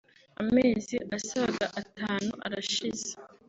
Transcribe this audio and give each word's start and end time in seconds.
Amezi 0.41 0.95
asaga 1.17 1.65
atanu 1.81 2.31
arashize 2.45 3.09